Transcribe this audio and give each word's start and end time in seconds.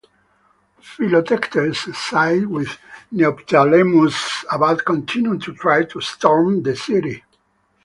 Philoctetes 0.81 1.95
sided 1.95 2.47
with 2.47 2.75
Neoptolemus 3.11 4.43
about 4.51 4.83
continuing 4.83 5.39
to 5.41 5.53
try 5.53 5.83
to 5.83 6.01
storm 6.01 6.63
the 6.63 6.75
city. 6.75 7.21